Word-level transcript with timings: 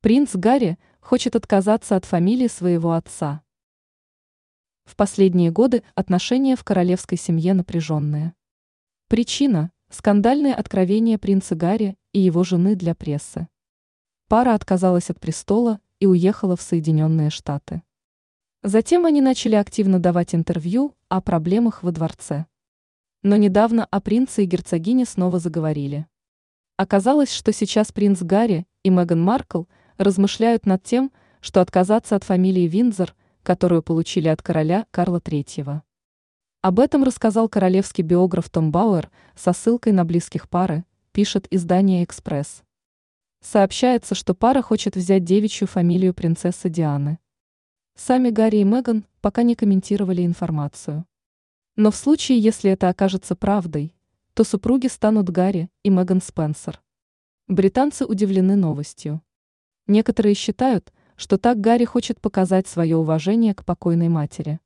Принц 0.00 0.36
Гарри 0.36 0.78
хочет 1.00 1.34
отказаться 1.34 1.96
от 1.96 2.04
фамилии 2.04 2.46
своего 2.46 2.92
отца. 2.92 3.42
В 4.84 4.94
последние 4.94 5.50
годы 5.50 5.82
отношения 5.96 6.54
в 6.54 6.62
королевской 6.62 7.18
семье 7.18 7.52
напряженные. 7.52 8.34
Причина– 9.08 9.72
скандальные 9.90 10.54
откровения 10.54 11.18
принца 11.18 11.56
Гарри 11.56 11.98
и 12.12 12.20
его 12.20 12.44
жены 12.44 12.76
для 12.76 12.94
прессы. 12.94 13.48
Пара 14.28 14.54
отказалась 14.54 15.10
от 15.10 15.18
престола 15.18 15.80
и 15.98 16.06
уехала 16.06 16.56
в 16.56 16.62
Соединенные 16.62 17.30
Штаты. 17.30 17.82
Затем 18.62 19.04
они 19.04 19.20
начали 19.20 19.56
активно 19.56 19.98
давать 19.98 20.32
интервью 20.32 20.94
о 21.08 21.20
проблемах 21.20 21.82
во 21.82 21.90
дворце. 21.90 22.46
Но 23.24 23.34
недавно 23.34 23.84
о 23.84 24.00
принце 24.00 24.44
и 24.44 24.46
герцогине 24.46 25.06
снова 25.06 25.40
заговорили. 25.40 26.06
Оказалось, 26.76 27.32
что 27.32 27.52
сейчас 27.52 27.90
принц 27.90 28.22
Гарри 28.22 28.64
и 28.84 28.90
Меган 28.90 29.20
Маркл 29.20 29.64
размышляют 29.98 30.64
над 30.64 30.82
тем, 30.82 31.12
что 31.40 31.60
отказаться 31.60 32.16
от 32.16 32.24
фамилии 32.24 32.66
Виндзор, 32.66 33.14
которую 33.42 33.82
получили 33.82 34.28
от 34.28 34.42
короля 34.42 34.86
Карла 34.90 35.18
III. 35.18 35.82
Об 36.60 36.80
этом 36.80 37.04
рассказал 37.04 37.48
королевский 37.48 38.02
биограф 38.02 38.50
Том 38.50 38.72
Бауэр 38.72 39.10
со 39.36 39.52
ссылкой 39.52 39.92
на 39.92 40.04
близких 40.04 40.48
пары, 40.48 40.84
пишет 41.12 41.46
издание 41.50 42.02
«Экспресс». 42.04 42.62
Сообщается, 43.40 44.14
что 44.14 44.34
пара 44.34 44.62
хочет 44.62 44.96
взять 44.96 45.24
девичью 45.24 45.68
фамилию 45.68 46.14
принцессы 46.14 46.68
Дианы. 46.68 47.18
Сами 47.94 48.30
Гарри 48.30 48.58
и 48.58 48.64
Меган 48.64 49.04
пока 49.20 49.42
не 49.42 49.54
комментировали 49.54 50.24
информацию. 50.24 51.06
Но 51.76 51.92
в 51.92 51.96
случае, 51.96 52.40
если 52.40 52.70
это 52.70 52.88
окажется 52.88 53.36
правдой, 53.36 53.94
то 54.34 54.42
супруги 54.42 54.88
станут 54.88 55.30
Гарри 55.30 55.70
и 55.84 55.90
Меган 55.90 56.20
Спенсер. 56.20 56.80
Британцы 57.46 58.04
удивлены 58.04 58.56
новостью. 58.56 59.22
Некоторые 59.88 60.34
считают, 60.34 60.92
что 61.16 61.38
так 61.38 61.60
Гарри 61.60 61.86
хочет 61.86 62.20
показать 62.20 62.68
свое 62.68 62.96
уважение 62.96 63.54
к 63.54 63.64
покойной 63.64 64.08
матери. 64.08 64.60